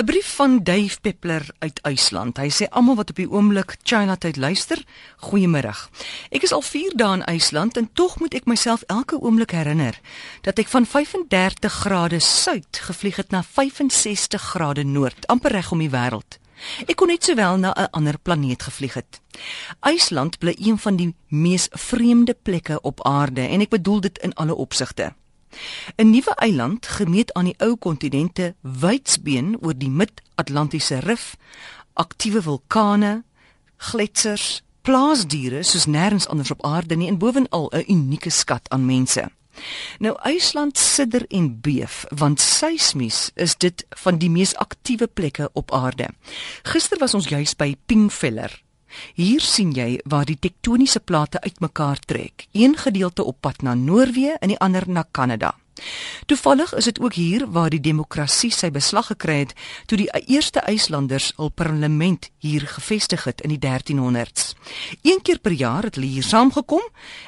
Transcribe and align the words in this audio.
'n 0.00 0.04
Brief 0.04 0.34
van 0.34 0.60
Dave 0.62 1.00
Peppler 1.00 1.48
uit 1.58 1.80
IJsland. 1.82 2.36
Hy 2.36 2.48
sê 2.48 2.68
almal 2.68 2.96
wat 2.96 3.10
op 3.10 3.16
die 3.16 3.28
oomblik 3.30 3.76
China 3.82 4.16
tyd 4.16 4.36
luister, 4.36 4.80
goeiemôre. 5.28 5.74
Ek 6.32 6.42
is 6.42 6.52
al 6.56 6.62
4 6.64 6.96
dae 6.96 7.18
in 7.18 7.24
IJsland 7.24 7.76
en 7.76 7.90
tog 7.92 8.16
moet 8.18 8.34
ek 8.34 8.48
myself 8.48 8.82
elke 8.86 9.20
oomblik 9.20 9.52
herinner 9.52 10.00
dat 10.40 10.58
ek 10.58 10.72
van 10.72 10.86
35 10.86 11.72
grade 11.84 12.20
suid 12.20 12.80
gevlieg 12.88 13.16
het 13.16 13.30
na 13.30 13.42
65 13.42 14.40
grade 14.40 14.84
noord, 14.84 15.26
amper 15.26 15.52
reg 15.52 15.68
om 15.72 15.84
die 15.84 15.92
wêreld. 15.92 16.40
Ek 16.88 16.96
kon 16.96 17.12
net 17.12 17.24
sowel 17.24 17.60
na 17.60 17.76
'n 17.76 17.92
ander 17.92 18.18
planeet 18.18 18.62
gevlieg 18.62 18.94
het. 18.94 19.20
IJsland 19.80 20.38
bly 20.38 20.56
een 20.56 20.78
van 20.78 20.96
die 20.96 21.14
mees 21.28 21.68
vreemde 21.70 22.36
plekke 22.42 22.80
op 22.80 23.04
aarde 23.04 23.40
en 23.40 23.60
ek 23.60 23.68
bedoel 23.68 24.00
dit 24.00 24.18
in 24.18 24.34
alle 24.34 24.54
opsigte. 24.54 25.12
'n 25.96 26.10
Nuwe 26.10 26.34
eiland 26.34 26.86
gemeet 26.86 27.32
aan 27.32 27.44
die 27.44 27.58
ou 27.58 27.76
kontinente 27.76 28.54
wydsbeen 28.60 29.56
oor 29.60 29.74
die 29.76 29.90
mid-Atlantiese 29.90 30.98
rif, 30.98 31.36
aktiewe 31.92 32.42
vulkane, 32.42 33.24
gletsers, 33.76 34.62
plaasdiere 34.82 35.62
soos 35.62 35.86
nêrens 35.86 36.28
anders 36.28 36.50
op 36.50 36.64
aarde 36.64 36.96
nie 36.96 37.08
en 37.08 37.18
bovenal 37.18 37.70
'n 37.74 37.84
unieke 37.88 38.30
skat 38.30 38.68
aan 38.68 38.84
mense. 38.86 39.30
Nou 39.98 40.16
IJsland 40.22 40.78
sidder 40.78 41.24
en 41.28 41.60
beef 41.60 42.04
want 42.08 42.40
seismies 42.40 43.30
is 43.34 43.56
dit 43.56 43.86
van 43.88 44.18
die 44.18 44.30
mees 44.30 44.54
aktiewe 44.56 45.06
plekke 45.06 45.50
op 45.52 45.72
aarde. 45.72 46.08
Gister 46.62 46.98
was 46.98 47.14
ons 47.14 47.28
juis 47.28 47.56
by 47.56 47.76
Pingfeller 47.86 48.62
Hier 49.14 49.40
sien 49.40 49.72
jy 49.72 50.00
waar 50.04 50.24
die 50.24 50.38
tektoniese 50.38 51.00
plate 51.00 51.40
uitmekaar 51.40 51.98
trek. 51.98 52.46
Een 52.52 52.76
gedeelte 52.76 53.24
op 53.24 53.40
pad 53.40 53.62
na 53.62 53.74
Noorwe 53.74 54.36
en 54.40 54.48
die 54.48 54.58
ander 54.58 54.84
na 54.86 55.04
Kanada. 55.10 55.54
Toevallig 56.26 56.74
is 56.74 56.84
dit 56.84 57.00
ook 57.00 57.14
hier 57.14 57.46
waar 57.50 57.70
die 57.70 57.80
demokrasie 57.80 58.50
sy 58.52 58.70
beslag 58.70 59.10
gekry 59.12 59.38
het 59.44 59.54
toe 59.86 59.98
die 59.98 60.08
eerste 60.26 60.60
IJslanders 60.60 61.32
hul 61.36 61.50
parlement 61.50 62.30
hier 62.38 62.66
gevestig 62.66 63.24
het 63.24 63.40
in 63.40 63.54
die 63.54 63.60
1300s. 63.66 64.54
Een 65.02 65.22
keer 65.22 65.38
per 65.38 65.52
jaar 65.52 65.88
het 65.88 65.94
hulle 65.94 66.10
hier 66.10 66.26
saamgekom 66.26 66.84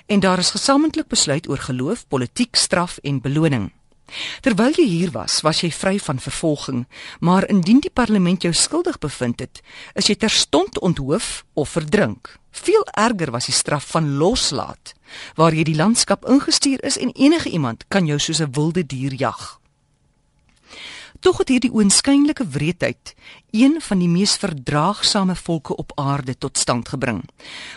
en 0.07 0.21
daar 0.21 0.39
is 0.39 0.55
gesamentlik 0.57 1.09
besluit 1.09 1.49
oor 1.49 1.59
geloof, 1.59 2.07
politiek, 2.09 2.57
straf 2.57 2.99
en 3.03 3.21
beloning. 3.21 3.71
Terwyl 4.41 4.75
jy 4.77 4.87
hier 4.89 5.11
was, 5.11 5.41
was 5.41 5.63
jy 5.63 5.71
vry 5.71 5.99
van 5.99 6.19
vervolging, 6.19 6.87
maar 7.21 7.49
indien 7.49 7.81
die 7.81 7.93
parlement 7.93 8.43
jou 8.43 8.53
skuldig 8.53 8.99
bevind 8.99 9.41
het, 9.41 9.63
is 9.95 10.07
jy 10.07 10.17
terstond 10.17 10.79
onthoof 10.81 11.45
of 11.55 11.69
verdrink. 11.69 12.37
Veel 12.53 12.85
erger 12.93 13.31
was 13.31 13.49
die 13.49 13.57
straf 13.57 13.89
van 13.95 14.17
loslaat, 14.21 14.95
waar 15.35 15.55
jy 15.55 15.65
die 15.65 15.79
landskap 15.79 16.29
ingestuur 16.29 16.83
is 16.85 16.99
en 16.99 17.13
enige 17.17 17.51
iemand 17.51 17.85
kan 17.89 18.07
jou 18.07 18.19
soos 18.19 18.41
'n 18.41 18.53
wilde 18.53 18.87
dier 18.87 19.15
jag. 19.15 19.61
Tog 21.23 21.39
het 21.39 21.49
hierdie 21.49 21.71
oënskynlike 21.71 22.49
wreedheid 22.51 23.15
een 23.51 23.77
van 23.81 23.99
die 23.99 24.09
mees 24.09 24.37
verdraagsame 24.37 25.37
volke 25.37 25.77
op 25.77 25.93
aarde 25.95 26.39
tot 26.39 26.59
stand 26.59 26.89
gebring. 26.89 27.23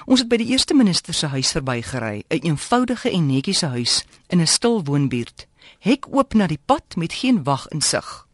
Ons 0.06 0.20
het 0.20 0.30
by 0.30 0.38
die 0.38 0.48
eerste 0.48 0.74
minister 0.74 1.14
se 1.14 1.28
huis 1.28 1.52
verbygery, 1.52 2.24
'n 2.28 2.40
eenvoudige 2.42 3.12
en 3.12 3.26
netjiese 3.26 3.66
huis 3.66 4.04
in 4.28 4.42
'n 4.42 4.48
stil 4.48 4.84
woonbuurt 4.84 5.48
hek 5.80 6.08
oop 6.12 6.34
na 6.34 6.48
die 6.48 6.62
pad 6.66 6.96
met 6.96 7.14
geen 7.14 7.44
wag 7.44 7.68
in 7.68 7.82
sig. 7.82 8.26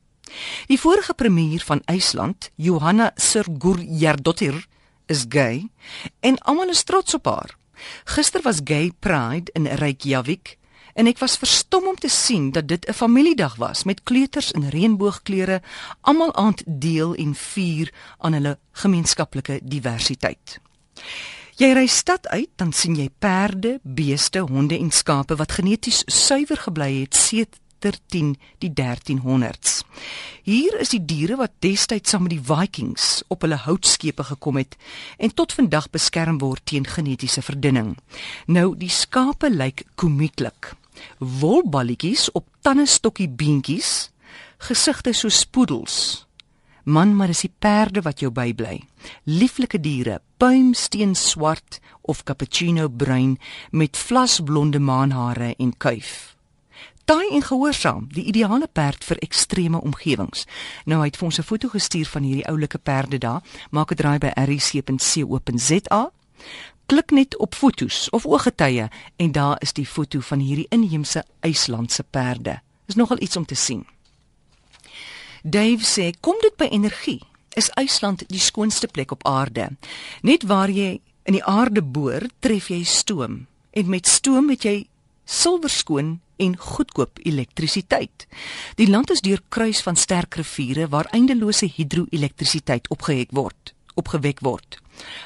Die 0.68 0.80
vorige 0.80 1.14
premier 1.14 1.64
van 1.66 1.82
IJsland, 1.86 2.52
Johanna 2.56 3.12
Sigurðardóttir, 3.16 4.66
is 5.06 5.26
gay 5.30 5.70
en 6.20 6.38
almal 6.38 6.70
is 6.70 6.84
trots 6.84 7.14
op 7.14 7.26
haar. 7.26 7.58
Gister 8.06 8.42
was 8.42 8.62
Gay 8.64 8.92
Pride 9.00 9.52
in 9.54 9.66
Reykjavik 9.66 10.58
en 10.94 11.08
ek 11.08 11.20
was 11.24 11.38
verstom 11.40 11.88
om 11.92 11.98
te 12.00 12.12
sien 12.12 12.52
dat 12.52 12.68
dit 12.68 12.88
'n 12.88 12.94
familiedag 12.94 13.56
was 13.56 13.84
met 13.84 14.04
kleuters 14.04 14.52
in 14.52 14.70
reënboogkleure, 14.70 15.62
almal 16.02 16.36
aand 16.36 16.64
deel 16.66 17.16
en 17.16 17.36
vier 17.36 17.94
aan 18.18 18.34
hulle 18.34 18.60
gemeenskaplike 18.72 19.60
diversiteit. 19.64 20.60
Jy 21.62 21.76
ry 21.78 21.86
stad 21.86 22.26
uit, 22.34 22.50
dan 22.58 22.72
sien 22.74 22.96
jy 22.98 23.12
perde, 23.22 23.76
beeste, 23.86 24.42
honde 24.50 24.80
en 24.82 24.88
skape 24.90 25.36
wat 25.38 25.52
geneties 25.60 26.00
suiwer 26.10 26.58
gebly 26.58 26.88
het 27.04 27.14
sedert 27.14 28.00
10 28.10 28.32
die 28.64 28.72
1300s. 28.74 29.84
Hier 30.42 30.80
is 30.82 30.90
die 30.96 31.04
diere 31.06 31.38
wat 31.38 31.54
destyds 31.62 32.16
saam 32.16 32.26
met 32.26 32.34
die 32.34 32.42
Vikings 32.42 33.22
op 33.30 33.46
hulle 33.46 33.60
houtskepe 33.62 34.26
gekom 34.32 34.58
het 34.58 34.74
en 35.22 35.36
tot 35.38 35.54
vandag 35.54 35.92
beskerm 35.94 36.42
word 36.42 36.66
teen 36.66 36.90
genetiese 36.90 37.46
verdunning. 37.46 37.94
Nou 38.50 38.74
die 38.74 38.90
skape 38.90 39.54
lyk 39.54 39.86
komieklik. 40.02 40.74
Wolballetjies 41.20 42.32
op 42.34 42.50
tannestokkie 42.66 43.30
beentjies, 43.30 44.10
gesigte 44.66 45.14
so 45.14 45.30
spoedels. 45.30 46.26
Man, 46.84 47.16
maar 47.16 47.28
dis 47.28 47.44
die 47.46 47.54
perde 47.60 48.02
wat 48.02 48.20
jou 48.20 48.32
bybly. 48.32 48.82
Lieflike 49.24 49.80
diere, 49.80 50.22
puimsteen 50.38 51.16
swart 51.16 51.80
of 52.02 52.24
cappuccino 52.24 52.90
bruin 52.90 53.38
met 53.72 53.98
vlasblonde 53.98 54.80
maanhare 54.80 55.56
en 55.58 55.78
kuif. 55.78 56.36
Taai 57.06 57.30
en 57.36 57.42
gehoorsaam, 57.42 58.08
die 58.14 58.24
ideale 58.24 58.68
perd 58.72 59.04
vir 59.04 59.20
ekstreme 59.26 59.82
omgewings. 59.82 60.46
Nou 60.86 61.02
hy 61.02 61.10
het 61.10 61.18
vir 61.18 61.26
ons 61.26 61.40
'n 61.40 61.44
foto 61.44 61.70
gestuur 61.70 62.06
van 62.06 62.24
hierdie 62.24 62.48
oulike 62.48 62.78
perde 62.78 63.18
daar. 63.18 63.42
Maak 63.72 63.92
'n 63.92 63.96
draai 63.96 64.18
by 64.18 64.32
rc.co.za. 64.36 66.12
Klik 66.86 67.12
net 67.12 67.38
op 67.38 67.56
fotos 67.56 68.10
of 68.10 68.26
ooggetye 68.26 68.90
en 69.16 69.32
daar 69.32 69.56
is 69.60 69.74
die 69.74 69.86
foto 69.86 70.20
van 70.20 70.40
hierdie 70.40 70.66
inheemse 70.70 71.24
IJslandse 71.40 72.04
perde. 72.04 72.62
Is 72.86 72.96
nogal 72.96 73.22
iets 73.22 73.38
om 73.38 73.46
te 73.46 73.56
sien. 73.56 73.86
Dave 75.44 75.84
sê, 75.84 76.12
kom 76.20 76.38
dit 76.42 76.56
by 76.58 76.68
energie? 76.70 77.22
Is 77.58 77.72
IJsland 77.76 78.24
die 78.30 78.40
skoonste 78.40 78.88
plek 78.88 79.12
op 79.12 79.26
aarde? 79.28 79.72
Net 80.22 80.46
waar 80.48 80.70
jy 80.70 81.00
in 81.26 81.38
die 81.38 81.44
aarde 81.44 81.82
boor, 81.82 82.28
tref 82.40 82.70
jy 82.70 82.84
stoom 82.86 83.46
en 83.72 83.90
met 83.90 84.08
stoom 84.08 84.50
het 84.52 84.66
jy 84.68 84.76
silwerskoon 85.26 86.20
en 86.42 86.58
goedkoop 86.58 87.22
elektrisiteit. 87.24 88.28
Die 88.76 88.90
land 88.90 89.12
is 89.12 89.24
deurkruis 89.24 89.82
van 89.86 89.96
sterk 89.96 90.36
riviere 90.36 90.88
waar 90.92 91.10
eindelose 91.16 91.70
hidroelektrisiteit 91.70 92.90
opgewek 92.90 93.32
word, 93.32 93.74
opgewek 93.96 94.42
word. 94.46 94.80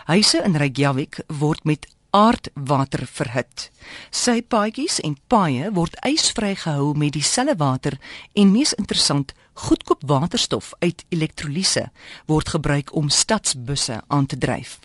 Huise 0.05 0.43
in 0.45 0.55
Reykjavik 0.55 1.23
word 1.27 1.63
met 1.63 1.87
aardwater 2.15 3.03
verhit. 3.11 3.69
Sy 4.09 4.39
paadjies 4.41 4.99
en 5.03 5.17
paaie 5.27 5.71
word 5.75 5.97
ysvry 6.07 6.53
gehou 6.61 6.93
met 6.97 7.15
dieselfde 7.15 7.57
water 7.59 7.97
en 8.33 8.53
mees 8.53 8.73
interessant, 8.79 9.33
goedkoop 9.65 10.03
waterstof 10.07 10.71
uit 10.79 11.03
elektrolise 11.09 11.89
word 12.31 12.53
gebruik 12.55 12.93
om 12.95 13.09
stadsbusse 13.09 14.01
aan 14.07 14.25
te 14.25 14.37
dryf. 14.37 14.79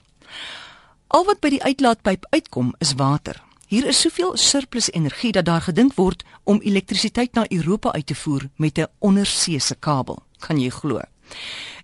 Al 1.11 1.27
wat 1.27 1.41
by 1.43 1.55
die 1.55 1.63
uitlaatpyp 1.63 2.27
uitkom 2.35 2.75
is 2.79 2.95
water. 2.99 3.39
Hier 3.71 3.87
is 3.87 4.01
soveel 4.03 4.37
surplus 4.37 4.91
energie 4.91 5.33
dat 5.33 5.47
daar 5.47 5.63
gedink 5.63 5.95
word 5.95 6.25
om 6.45 6.59
elektrisiteit 6.67 7.35
na 7.39 7.47
Europa 7.49 7.93
uit 7.93 8.07
te 8.07 8.15
voer 8.15 8.49
met 8.57 8.79
'n 8.79 8.91
onderseese 8.99 9.75
kabel. 9.75 10.23
Kan 10.39 10.59
jy 10.61 10.71
glo? 10.71 11.01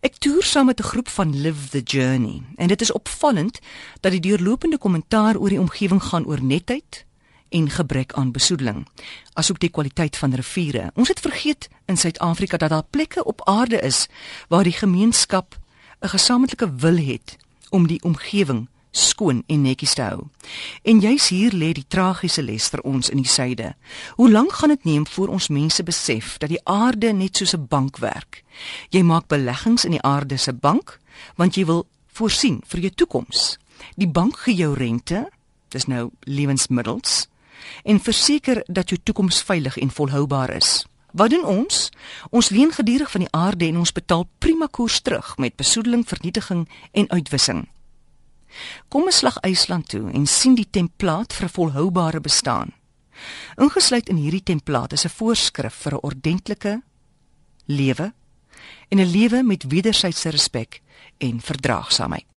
Ek 0.00 0.18
toer 0.18 0.44
saam 0.44 0.66
met 0.66 0.80
'n 0.80 0.90
groep 0.92 1.08
van 1.08 1.40
Live 1.40 1.68
the 1.68 1.82
Journey 1.82 2.42
en 2.56 2.68
dit 2.68 2.80
is 2.80 2.92
opvallend 2.92 3.58
dat 4.00 4.12
die 4.12 4.20
deurlopende 4.20 4.78
kommentaar 4.78 5.36
oor 5.36 5.48
die 5.48 5.60
omgewing 5.60 6.02
gaan 6.02 6.26
oor 6.26 6.42
netheid 6.42 7.04
en 7.48 7.70
gebrek 7.70 8.12
aan 8.12 8.32
besoedeling, 8.32 8.86
asook 9.32 9.58
die 9.58 9.70
kwaliteit 9.70 10.16
van 10.16 10.34
riviere. 10.34 10.90
Ons 10.94 11.08
het 11.08 11.20
vergeet 11.20 11.68
in 11.86 11.96
Suid-Afrika 11.96 12.56
dat 12.56 12.70
daar 12.70 12.86
plekke 12.90 13.24
op 13.24 13.48
aarde 13.48 13.80
is 13.80 14.06
waar 14.48 14.64
die 14.64 14.72
gemeenskap 14.72 15.58
'n 16.00 16.08
gesamentlike 16.08 16.74
wil 16.74 16.96
het 16.96 17.36
om 17.70 17.86
die 17.86 18.02
omgewing 18.02 18.68
skoon 18.96 19.42
en 19.46 19.62
netjies 19.62 19.94
te 19.94 20.02
hou. 20.02 20.26
En 20.82 21.00
juis 21.00 21.28
hier 21.28 21.52
lê 21.52 21.72
die 21.76 21.86
tragiese 21.88 22.42
les 22.42 22.68
vir 22.72 22.80
ons 22.80 23.10
in 23.12 23.20
die 23.20 23.28
suide. 23.28 23.74
Hoe 24.16 24.30
lank 24.30 24.52
gaan 24.52 24.72
dit 24.72 24.84
neem 24.84 25.06
voor 25.06 25.28
ons 25.28 25.48
mense 25.48 25.82
besef 25.82 26.36
dat 26.38 26.52
die 26.52 26.62
aarde 26.64 27.12
net 27.12 27.36
soos 27.36 27.54
'n 27.54 27.66
bank 27.68 27.98
werk? 27.98 28.44
Jy 28.90 29.02
maak 29.02 29.28
beleggings 29.28 29.84
in 29.84 29.90
die 29.90 30.02
aarde 30.02 30.36
se 30.36 30.52
bank 30.52 31.00
want 31.36 31.54
jy 31.54 31.64
wil 31.64 31.86
voorsien 32.12 32.60
vir 32.66 32.80
jou 32.80 32.90
toekoms. 32.90 33.58
Die 33.96 34.08
bank 34.08 34.38
gee 34.38 34.54
jou 34.54 34.74
rente, 34.74 35.28
dis 35.68 35.86
nou 35.86 36.10
lewensmiddels 36.20 37.28
en 37.84 38.00
verseker 38.00 38.62
dat 38.66 38.88
jou 38.88 38.98
toekoms 39.02 39.42
veilig 39.42 39.76
en 39.76 39.90
volhoubaar 39.90 40.50
is. 40.50 40.86
Wat 41.16 41.30
doen 41.30 41.44
ons? 41.44 41.90
Ons 42.30 42.48
leen 42.48 42.72
gedurig 42.72 43.10
van 43.10 43.20
die 43.24 43.32
aarde 43.32 43.66
en 43.66 43.78
ons 43.80 43.92
betaal 43.92 44.26
prima 44.38 44.66
koers 44.70 45.00
terug 45.00 45.36
met 45.36 45.56
besoedeling, 45.56 46.04
vernietiging 46.06 46.68
en 46.92 47.10
uitwissing. 47.10 47.68
Kom 48.88 49.02
ons 49.02 49.16
slag 49.16 49.38
IJsland 49.40 49.88
toe 49.88 50.10
en 50.12 50.26
sien 50.26 50.54
die 50.54 50.70
templaat 50.70 51.32
vir 51.32 51.46
'n 51.46 51.56
volhoubare 51.58 52.20
bestaan. 52.20 52.74
Ingesluit 53.56 54.08
in 54.08 54.16
hierdie 54.16 54.42
templaat 54.42 54.92
is 54.92 55.04
'n 55.04 55.16
voorskrif 55.18 55.74
vir 55.74 55.92
'n 55.92 56.02
ordentlike 56.02 56.82
lewe 57.66 58.12
en 58.88 58.98
'n 58.98 59.10
lewe 59.10 59.42
met 59.42 59.64
wederwysige 59.68 60.30
respek 60.30 60.82
en 61.18 61.40
verdraagsaamheid. 61.40 62.26